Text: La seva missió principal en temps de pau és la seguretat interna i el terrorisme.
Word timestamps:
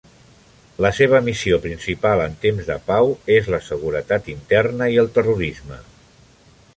La 0.85 0.89
seva 0.99 1.19
missió 1.27 1.59
principal 1.65 2.23
en 2.23 2.33
temps 2.47 2.71
de 2.71 2.79
pau 2.89 3.13
és 3.35 3.51
la 3.57 3.61
seguretat 3.67 4.31
interna 4.37 4.89
i 4.97 5.01
el 5.05 5.13
terrorisme. 5.19 5.79